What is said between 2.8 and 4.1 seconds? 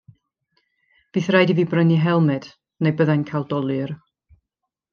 neu bydda i'n cael dolur.